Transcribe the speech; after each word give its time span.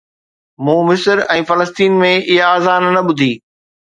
مون 0.67 0.79
مصر 0.89 1.17
۽ 1.35 1.41
فلسطين 1.51 1.91
۾ 2.05 2.11
اها 2.29 2.47
اذان 2.57 2.83
نه 2.97 3.01
ٻڌي 3.07 3.31